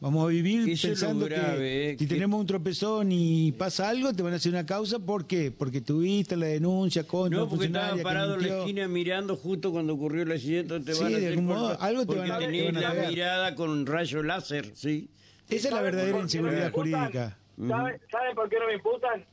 Vamos 0.01 0.25
a 0.25 0.29
vivir 0.29 0.69
Eso 0.69 0.89
pensando 0.89 1.25
grave, 1.25 1.59
que 1.59 1.91
eh, 1.91 1.97
si 1.99 2.07
que- 2.07 2.15
tenemos 2.15 2.39
un 2.39 2.47
tropezón 2.47 3.11
y 3.13 3.53
pasa 3.53 3.89
algo, 3.89 4.13
te 4.13 4.23
van 4.23 4.35
a 4.35 4.37
hacer 4.37 4.53
una 4.53 4.67
causa. 4.67 4.99
¿Por 4.99 5.27
qué? 5.27 5.51
Porque 5.51 5.81
tuviste 5.81 6.37
la 6.37 6.47
denuncia 6.47 7.05
contra 7.05 7.39
No, 7.39 7.49
porque 7.49 7.67
estaba 7.67 7.89
funcionaria 7.91 7.97
que 7.97 8.03
parado 8.03 8.35
en 8.35 8.49
la 8.49 8.59
esquina 8.59 8.89
mirando 8.89 9.37
justo 9.37 9.73
cuando 9.73 9.95
ocurrió 9.95 10.25
el 10.25 10.33
accidente. 10.33 10.81
Te 10.81 10.95
Sí, 10.95 11.03
van 11.03 11.15
a 11.15 11.19
de 11.19 11.29
algún 11.29 11.47
modo, 11.47 11.81
algo 11.81 12.05
te 12.07 12.17
van 12.17 12.31
a- 12.33 12.39
te 12.39 12.47
tenés 12.47 12.67
van 12.67 12.77
a 12.77 12.81
la 12.81 12.91
pegar. 12.91 13.09
mirada 13.11 13.55
con 13.55 13.87
rayo 13.87 14.23
láser, 14.23 14.73
sí. 14.75 15.09
Esa 15.49 15.57
es 15.57 15.65
la 15.65 15.71
¿Saben 15.71 15.85
verdadera 15.85 16.17
no 16.19 16.23
inseguridad 16.25 16.73
jurídica. 16.73 17.39
¿Saben, 17.57 18.01
¿Saben 18.11 18.35
por 18.35 18.49
qué 18.51 18.57
no 18.59 18.67
me 18.67 18.75
imputan? 18.75 19.25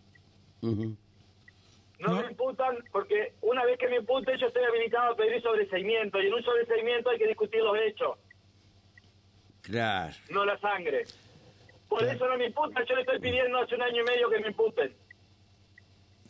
No, 0.62 0.96
No. 2.00 2.22
me 2.22 2.32
imputan 2.32 2.77
porque 2.91 3.34
una 3.41 3.63
vez 3.65 3.77
que 3.77 3.88
me 3.88 3.98
imputen 3.98 4.38
yo 4.39 4.48
estoy 4.48 4.63
habilitado 4.63 5.13
a 5.13 5.15
pedir 5.15 5.41
sobreseimiento 5.41 6.22
y 6.22 6.27
en 6.27 6.34
un 6.34 6.44
sobreseimiento 6.44 7.10
hay 7.10 7.18
que 7.20 7.27
discutir 7.27 7.62
los 7.62 7.77
hechos, 7.77 8.18
Claro. 9.62 10.13
no 10.32 10.46
la 10.46 10.58
sangre. 10.60 11.06
Por 11.88 12.00
Claro. 12.00 12.13
eso 12.15 12.27
no 12.27 12.38
me 12.38 12.46
imputan, 12.48 12.86
yo 12.88 12.96
le 12.96 13.01
estoy 13.01 13.20
pidiendo 13.20 13.58
hace 13.60 13.75
un 13.75 13.82
año 13.84 14.01
y 14.01 14.06
medio 14.06 14.30
que 14.30 14.39
me 14.39 14.48
imputen. 14.48 14.91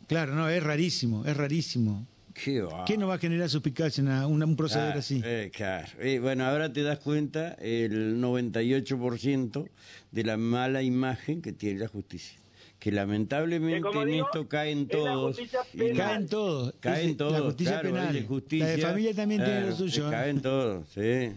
Claro, 0.07 0.33
no, 0.33 0.49
es 0.49 0.61
rarísimo, 0.63 1.25
es 1.25 1.37
rarísimo. 1.37 2.05
Qué 2.33 2.61
va. 2.61 2.85
¿Qué 2.85 2.97
no 2.97 3.07
va 3.07 3.15
a 3.15 3.17
generar 3.17 3.49
suspicacia 3.49 4.01
una- 4.03 4.25
una- 4.27 4.45
un 4.45 4.55
proceder 4.55 4.93
Ah, 4.95 4.99
así? 4.99 5.21
eh, 5.23 5.51
claro. 5.53 5.87
Eh, 5.99 6.19
bueno, 6.19 6.45
ahora 6.45 6.71
te 6.73 6.81
das 6.81 6.99
cuenta 6.99 7.53
el 7.59 8.19
98% 8.19 9.67
de 10.11 10.23
la 10.23 10.37
mala 10.37 10.81
imagen 10.81 11.41
que 11.41 11.51
tiene 11.53 11.79
la 11.79 11.87
justicia. 11.87 12.39
Que 12.81 12.91
lamentablemente 12.91 13.87
Que 13.91 13.99
en 13.99 14.07
digo, 14.07 14.25
esto 14.25 14.49
caen 14.49 14.87
todos. 14.87 15.39
y-. 15.39 15.93
Caen 15.93 16.27
todos. 16.27 16.73
Caen 16.79 17.15
todos. 17.15 17.33
La 17.33 17.39
justicia 17.41 17.79
claro, 17.79 17.95
penal. 17.95 18.13
de 18.13 18.23
justicia. 18.23 18.65
La 18.67 18.71
de 18.75 18.81
familia 18.81 19.13
también 19.15 19.43
tiene 19.45 19.61
lo 19.67 19.71
suyo. 19.73 20.03
eh, 20.05 20.07
¿eh? 20.07 20.11
Caen 20.11 20.41
todos, 20.41 20.87
sí. 20.89 20.99
Eh, 21.01 21.35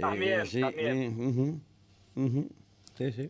También, 0.00 0.46
sí, 0.46 0.60
también. 0.60 1.02
eh, 1.02 2.20
ujú. 2.20 2.48
Sí, 2.96 3.10
sí. 3.12 3.22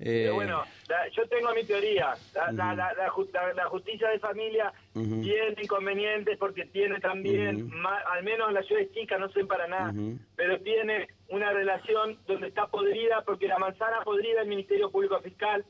Eh, 0.00 0.22
Pero 0.26 0.34
bueno, 0.36 0.62
la- 0.88 1.08
yo 1.10 1.26
tengo 1.28 1.52
mi 1.56 1.64
teoría. 1.64 2.14
La, 2.32 2.52
la, 2.52 2.74
la, 2.76 2.94
la 2.94 3.08
ju- 3.10 3.28
la- 3.32 3.52
la 3.54 3.64
justicia 3.68 4.08
de 4.10 4.20
familia 4.20 4.72
tiene 4.94 5.56
inconvenientes 5.60 6.38
porque 6.38 6.66
tiene 6.66 7.00
también, 7.00 7.68
al 8.14 8.22
menos 8.22 8.46
en 8.48 8.54
las 8.54 8.64
ciudades 8.66 8.92
chicas, 8.92 9.18
no 9.18 9.28
sé 9.32 9.44
para 9.44 9.66
nada, 9.66 9.92
pero 10.36 10.60
tiene 10.60 11.08
una 11.30 11.52
relación 11.52 12.16
donde 12.28 12.46
está 12.46 12.68
podrida 12.68 13.22
porque 13.26 13.48
la 13.48 13.58
manzana 13.58 14.02
podrida 14.04 14.38
del 14.38 14.48
Ministerio 14.48 14.88
Público 14.92 15.18
Fiscal 15.20 15.64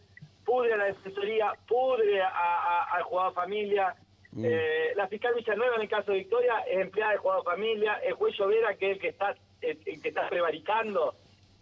pudre 0.48 0.72
a 0.72 0.76
la 0.78 0.84
Defensoría, 0.86 1.52
pudre 1.66 2.22
a- 2.22 2.28
a- 2.28 2.84
al 2.96 3.02
juzgado 3.02 3.28
de 3.30 3.34
familia. 3.34 3.94
Mm. 4.32 4.44
Eh, 4.46 4.92
la 4.96 5.06
fiscal 5.08 5.34
Villanueva, 5.34 5.76
en 5.76 5.82
el 5.82 5.88
caso 5.88 6.10
de 6.12 6.18
Victoria, 6.18 6.60
es 6.66 6.78
empleada 6.80 7.10
del 7.12 7.20
juzgado 7.20 7.42
de 7.42 7.50
familia. 7.50 7.92
El 8.02 8.14
juez 8.14 8.34
Llovera, 8.38 8.74
que 8.74 8.86
es 8.86 8.92
el 8.96 8.98
que 9.02 9.08
está, 9.08 9.34
el, 9.60 9.78
el 9.84 10.00
que 10.02 10.08
está 10.08 10.26
prevaricando 10.30 11.14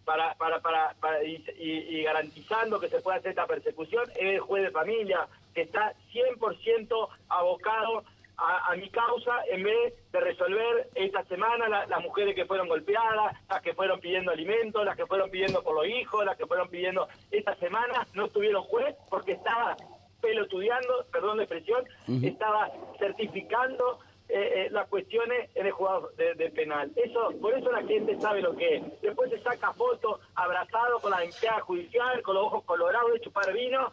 para, 0.05 0.35
para, 0.35 0.61
para, 0.61 0.95
para- 1.01 1.25
y, 1.25 1.45
y- 1.59 1.97
y 1.99 2.03
garantizando 2.05 2.79
que 2.79 2.89
se 2.89 3.01
pueda 3.01 3.17
hacer 3.19 3.31
esta 3.31 3.47
persecución, 3.49 4.05
es 4.15 4.35
el 4.35 4.41
juez 4.41 4.63
de 4.63 4.71
familia, 4.71 5.27
que 5.53 5.63
está 5.63 5.93
100% 6.13 7.09
abocado 7.29 8.05
a, 8.39 8.73
a 8.73 8.77
mi 8.77 8.89
causa 8.91 9.33
en 9.51 9.63
vez 9.63 9.95
de 10.13 10.21
resolver 10.21 10.89
esta 10.95 11.25
semana 11.25 11.69
la- 11.69 11.87
las 11.87 12.01
mujeres 12.03 12.35
que 12.35 12.45
fueron 12.45 12.69
golpeadas, 12.69 13.35
las 13.49 13.63
que 13.63 13.75
fueron 13.75 13.99
pidiendo 14.01 14.31
alimentos, 14.33 14.85
las 14.85 14.97
que 14.97 15.07
fueron 15.07 15.31
pidiendo 15.31 15.63
por 15.63 15.75
los 15.75 15.87
hijos, 15.87 16.25
las 16.25 16.37
que 16.37 16.47
fueron 16.47 16.69
pidiendo 16.69 17.09
esta 17.31 17.55
semana, 17.57 18.07
no 18.15 18.29
tuvieron 18.29 18.63
juez 18.65 18.95
porque 19.09 19.33
estaba 19.33 19.77
pelotudeando, 20.21 21.05
perdón 21.13 21.37
la 21.39 21.45
expresión, 21.45 21.85
estaba 22.25 22.71
certificando 22.99 23.99
eh, 24.29 24.65
eh, 24.67 24.69
las 24.71 24.89
cuestiones 24.89 25.49
en 25.55 25.67
el 25.67 25.73
juzgado 25.73 26.11
de, 26.17 26.35
de 26.35 26.51
penal. 26.51 26.91
Eso, 26.97 27.33
por 27.41 27.55
eso 27.57 27.71
la 27.71 27.83
gente 27.85 28.21
sabe 28.21 28.43
lo 28.43 28.57
que 28.57 28.77
es. 28.77 29.01
Después 29.01 29.31
se 29.31 29.39
saca 29.41 29.73
fotos 29.73 30.21
abrazado 30.35 30.99
con 30.99 31.13
la 31.13 31.23
empleada 31.23 31.61
judicial, 31.61 32.21
con 32.23 32.35
los 32.35 32.45
ojos 32.45 32.65
colorados 32.65 33.13
de 33.13 33.21
chupar 33.21 33.53
vino, 33.53 33.93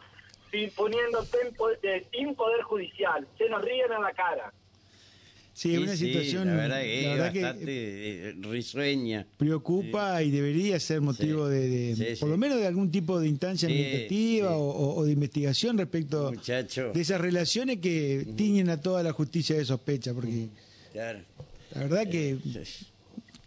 tempo, 1.30 1.68
eh, 1.82 2.06
sin 2.12 2.34
poder 2.34 2.62
judicial. 2.62 3.26
Se 3.38 3.48
nos 3.48 3.62
ríen 3.62 3.92
en 3.94 4.02
la 4.02 4.12
cara. 4.12 4.52
Sí, 5.52 5.68
sí, 5.68 5.74
es 5.76 5.80
una 5.82 5.96
sí, 5.96 6.06
situación 6.06 6.48
La 6.48 6.54
verdad, 6.56 6.80
que 6.82 7.02
la 7.02 7.12
es 7.12 7.16
verdad 7.18 7.32
que 7.32 7.42
bastante 7.42 8.28
eh, 8.28 8.34
risueña. 8.40 9.26
preocupa 9.36 10.20
y 10.22 10.30
debería 10.32 10.80
ser 10.80 11.00
motivo 11.00 11.46
Sí. 11.48 11.54
de, 11.54 11.68
de- 11.68 11.94
Sí, 11.96 12.04
por 12.20 12.28
sí. 12.28 12.32
lo 12.32 12.36
menos 12.38 12.58
de 12.58 12.66
algún 12.66 12.90
tipo 12.90 13.20
de 13.20 13.28
instancia 13.28 13.68
Sí, 13.68 13.74
administrativa 13.74 14.48
sí. 14.50 14.54
O, 14.58 15.04
de 15.04 15.12
investigación 15.12 15.78
respecto 15.78 16.32
Muchacho. 16.32 16.90
de 16.92 17.00
esas 17.00 17.20
relaciones 17.20 17.78
que 17.78 18.26
tiñen 18.36 18.68
a 18.68 18.80
toda 18.80 19.04
la 19.04 19.12
justicia 19.12 19.56
de 19.56 19.64
sospecha, 19.64 20.12
porque 20.12 20.48
Claro. 20.92 21.20
la 21.72 21.80
verdad 21.82 22.08
que 22.10 22.36
Sí. 22.64 22.86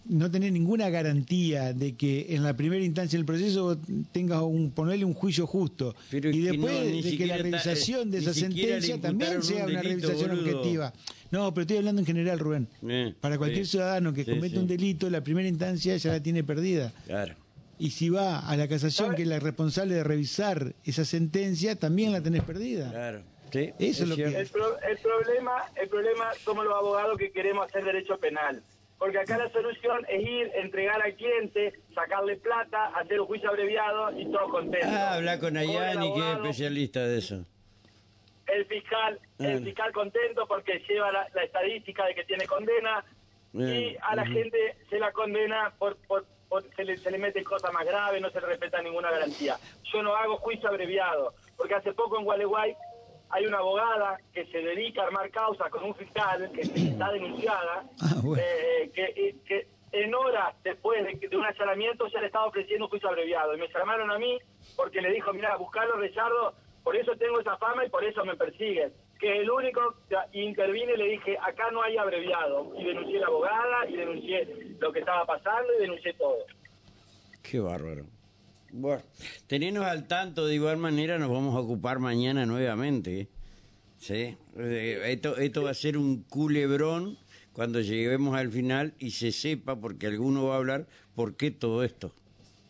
No 0.09 0.31
tenés 0.31 0.51
ninguna 0.51 0.89
garantía 0.89 1.73
de 1.73 1.95
que 1.95 2.27
en 2.35 2.43
la 2.43 2.55
primera 2.55 2.83
instancia 2.83 3.17
del 3.17 3.25
proceso 3.25 3.77
tengas 4.11 4.41
un 4.41 4.71
ponerle 4.71 5.05
un 5.05 5.13
juicio 5.13 5.45
justo 5.47 5.95
Pero 6.09 6.29
y 6.29 6.33
que 6.43 6.51
después 6.51 6.73
no, 6.73 6.85
de 7.09 7.17
que 7.17 7.25
la 7.27 7.37
revisación 7.37 8.09
de 8.11 8.19
ni 8.19 8.23
esa 8.25 8.33
sentencia 8.33 8.99
también 9.01 9.43
sea 9.43 9.65
un 9.65 9.71
una 9.71 9.81
delito, 9.81 10.07
revisación 10.07 10.37
boludo. 10.37 10.57
objetiva. 10.59 10.93
No, 11.31 11.53
pero 11.53 11.61
estoy 11.63 11.77
hablando 11.77 12.01
en 12.01 12.05
general, 12.05 12.39
Rubén. 12.39 12.67
Eh, 12.87 13.13
Para 13.19 13.37
cualquier 13.37 13.65
sí. 13.65 13.71
ciudadano 13.71 14.13
que 14.13 14.23
Sí, 14.23 14.31
sí. 14.49 14.57
un 14.57 14.67
delito, 14.67 15.09
la 15.09 15.21
primera 15.23 15.47
instancia 15.47 15.97
ya 15.97 16.11
la 16.13 16.23
tiene 16.23 16.43
perdida. 16.43 16.93
Claro. 17.05 17.35
Y 17.79 17.91
si 17.91 18.09
va 18.09 18.39
a 18.39 18.55
la 18.57 18.67
casación, 18.67 19.13
que 19.13 19.21
es 19.23 19.27
la 19.27 19.39
responsable 19.39 19.93
de 19.95 20.03
revisar 20.03 20.73
esa 20.83 21.05
sentencia, 21.05 21.75
también 21.75 22.11
la 22.11 22.21
tenés 22.21 22.43
perdida. 22.43 22.89
Claro. 22.91 23.21
Sí, 23.51 23.69
Eso 23.79 24.03
es 24.03 24.09
lo 24.09 24.15
cierto. 24.15 24.33
que- 24.35 24.41
El, 24.41 24.47
pro- 24.47 24.79
el 24.81 24.97
problema 24.97 25.51
el 25.81 25.87
problema 25.89 26.25
somos 26.43 26.65
los 26.65 26.73
abogados 26.73 27.17
que 27.17 27.31
queremos 27.31 27.65
hacer 27.67 27.83
derecho 27.85 28.17
penal. 28.17 28.61
Porque 28.97 29.19
acá 29.19 29.37
la 29.37 29.49
solución 29.51 30.05
es 30.09 30.21
ir, 30.23 30.51
entregar 30.55 30.99
al 31.01 31.13
cliente, 31.15 31.73
sacarle 31.93 32.35
plata, 32.37 32.87
hacer 32.95 33.21
un 33.21 33.27
juicio 33.27 33.49
abreviado 33.49 34.11
y 34.19 34.25
todo 34.31 34.49
contento. 34.49 34.87
Ah, 34.89 35.13
habla 35.15 35.39
con 35.39 35.55
Ayani, 35.55 36.13
que 36.13 36.19
es 36.19 36.35
especialista 36.37 37.05
de 37.05 37.17
eso. 37.19 37.45
El 38.47 38.65
fiscal, 38.65 39.19
el 39.39 39.57
Ah. 39.57 39.61
fiscal 39.63 39.91
contento 39.91 40.47
porque 40.47 40.81
lleva 40.89 41.11
la, 41.11 41.27
la 41.35 41.43
estadística 41.43 42.05
de 42.05 42.15
que 42.15 42.23
tiene 42.23 42.47
condena 42.47 43.03
Bien, 43.53 43.69
y 43.69 43.97
a 44.01 44.15
la 44.15 44.25
gente 44.25 44.77
se 44.89 44.99
la 44.99 45.11
condena 45.11 45.73
por, 45.77 45.95
por, 46.07 46.25
por- 46.49 46.63
se, 46.75 46.83
le, 46.83 46.97
se 46.97 47.11
le 47.11 47.17
meten 47.17 47.43
cosas 47.43 47.71
más 47.73 47.85
graves, 47.85 48.21
no 48.21 48.29
se 48.29 48.39
le 48.41 48.47
respeta 48.47 48.81
ninguna 48.81 49.11
garantía. 49.11 49.57
Yo 49.93 50.01
no 50.01 50.15
hago 50.15 50.37
juicio 50.37 50.69
abreviado, 50.69 51.33
porque 51.55 51.75
hace 51.75 51.91
poco 51.93 52.17
en 52.17 52.23
Gualeguay 52.25 52.73
hay 53.29 53.46
una 53.46 53.57
abogada 53.60 54.17
que 54.34 54.46
se 54.48 54.60
dedica 54.60 55.01
a 55.03 55.05
armar 55.07 55.29
causas 55.31 55.69
con 55.69 55.84
un 55.84 55.96
fiscal 55.96 56.51
que 56.53 56.62
está 56.91 57.12
denunciada, 57.12 57.84
Ah, 58.01 58.19
bueno. 58.24 58.41
eh, 58.46 58.91
que, 58.93 59.36
que 59.46 59.67
en 59.91 60.13
horas 60.13 60.53
después 60.63 61.03
de, 61.05 61.27
de 61.27 61.38
un 61.38 61.46
allanamiento 61.46 62.07
ya 62.07 62.19
le 62.19 62.27
estaba 62.27 62.46
ofreciendo 62.48 62.86
un 62.86 62.89
juicio 62.89 63.10
abreviado. 63.10 63.55
Y 63.55 63.60
me 63.60 63.67
llamaron 63.69 64.12
a 64.12 64.17
mí 64.17 64.38
porque 64.75 65.01
le 65.01 65.12
dijo, 65.12 65.31
mira, 65.34 65.55
buscarlo, 65.57 65.96
Richardo, 65.98 66.53
por 66.84 66.96
eso 66.96 67.15
tengo 67.17 67.39
esa 67.39 67.57
fama 67.57 67.86
y 67.86 67.89
por 67.89 68.03
eso 68.03 68.24
me 68.25 68.36
persiguen. 68.36 68.91
Que 69.19 69.39
el 69.39 69.50
único 69.50 69.96
que 70.10 70.39
intervine 70.41 70.93
y 70.93 70.98
le 70.98 71.05
dije, 71.05 71.38
acá 71.41 71.72
no 71.72 71.81
hay 71.81 71.98
abreviado. 71.98 72.72
Y 72.77 72.84
denuncié 72.84 73.17
a 73.17 73.22
la 73.22 73.27
abogada, 73.27 73.89
y 73.89 73.96
denuncié 73.96 74.46
lo 74.79 74.91
que 74.91 75.00
estaba 75.00 75.25
pasando, 75.25 75.74
y 75.77 75.81
denuncié 75.81 76.13
todo. 76.13 76.38
Qué 77.41 77.60
bárbaro. 77.60 78.03
Bueno, 78.79 79.01
teniendo 79.48 79.84
al 79.84 80.07
tanto, 80.07 80.46
de 80.46 80.53
igual 80.53 80.77
manera 80.77 81.17
nos 81.17 81.31
vamos 81.31 81.55
a 81.55 81.60
ocupar 81.60 81.98
mañana 81.98 82.46
nuevamente. 82.46 83.22
¿eh? 83.22 83.27
¿Sí? 83.98 84.38
Eh, 84.55 85.01
Esto, 85.07 85.38
esto 85.38 85.63
va 85.63 85.72
a 85.72 85.74
ser 85.74 85.98
un 85.98 86.22
culebrón 86.22 87.17
cuando 87.53 87.81
lleguemos 87.81 88.38
al 88.38 88.51
final 88.51 88.93
y 89.00 89.12
se 89.12 89.31
sepa, 89.31 89.75
porque 89.77 90.05
alguno 90.05 90.46
va 90.46 90.53
a 90.53 90.57
hablar, 90.57 90.86
por 91.15 91.36
qué 91.36 91.50
todo 91.50 91.84
esto. 91.84 92.13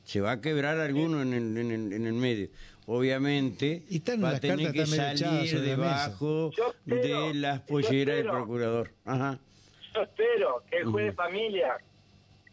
Se 0.05 0.21
va 0.21 0.31
a 0.31 0.39
quebrar 0.39 0.79
alguno 0.79 1.21
en 1.21 1.33
el, 1.33 1.57
en 1.57 1.71
el, 1.71 1.91
en 1.91 2.07
el 2.07 2.13
medio. 2.13 2.47
Obviamente 2.85 3.83
Y 3.89 3.99
va 4.21 4.29
a 4.29 4.39
tener 4.39 4.71
que 4.71 4.85
salir 4.85 5.53
la 5.55 5.59
debajo 5.59 6.51
espero, 6.85 7.27
de 7.27 7.33
las 7.33 7.59
polleras 7.59 8.15
del 8.15 8.27
procurador. 8.27 8.91
Ajá. 9.03 9.39
Yo 9.93 10.03
espero 10.03 10.63
que 10.69 10.77
el 10.77 10.85
juez 10.85 11.07
de 11.07 11.11
familia, 11.11 11.75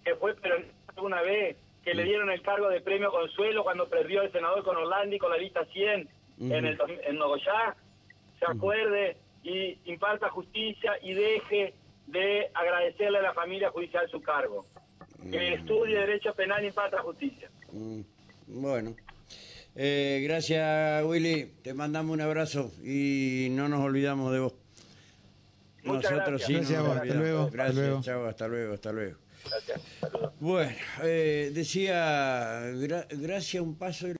que 0.04 0.16
fue 0.16 0.34
pero 0.42 0.56
una 1.00 1.22
vez, 1.22 1.56
que 1.84 1.94
le 1.94 2.04
mm. 2.04 2.06
dieron 2.06 2.30
el 2.30 2.42
cargo 2.42 2.68
de 2.68 2.80
premio 2.80 3.10
Consuelo 3.10 3.62
cuando 3.62 3.88
perdió 3.88 4.22
el 4.22 4.32
senador 4.32 4.64
con 4.64 4.76
Orlandi 4.76 5.18
con 5.18 5.30
la 5.30 5.36
lista 5.36 5.64
100 5.66 6.08
en, 6.40 6.64
el, 6.64 6.78
en 7.06 7.16
Nogoyá, 7.16 7.76
se 8.38 8.46
acuerde 8.46 9.16
y 9.42 9.78
imparta 9.84 10.30
justicia 10.30 10.92
y 11.02 11.14
deje 11.14 11.74
de 12.06 12.50
agradecerle 12.54 13.18
a 13.18 13.22
la 13.22 13.34
familia 13.34 13.70
judicial 13.70 14.08
su 14.10 14.20
cargo. 14.20 14.66
Que 15.30 15.54
estudie 15.54 15.98
Derecho 15.98 16.34
Penal 16.34 16.64
y 16.64 16.68
imparta 16.68 17.00
justicia. 17.00 17.50
Bueno. 18.46 18.94
Eh, 19.76 20.20
gracias, 20.22 21.04
Willy. 21.04 21.46
Te 21.62 21.74
mandamos 21.74 22.12
un 22.12 22.20
abrazo 22.20 22.70
y 22.84 23.48
no 23.50 23.68
nos 23.68 23.80
olvidamos 23.80 24.32
de 24.32 24.40
vos. 24.40 24.54
Nosotros 25.82 26.42
sí. 26.42 26.54
Gracias, 26.54 26.78
nos 26.78 26.88
vos, 26.88 26.96
hasta 26.96 27.14
luego. 27.14 27.50
Gracias, 27.50 27.68
hasta 27.68 27.80
luego. 27.80 28.02
chao, 28.02 28.26
hasta 28.26 28.48
luego, 28.48 28.74
hasta 28.74 28.92
luego. 28.92 29.23
Bueno, 30.40 30.76
eh, 31.02 31.50
decía, 31.54 32.60
gra 32.74 33.06
gracias 33.10 33.62
un 33.62 33.76
paso. 33.76 34.06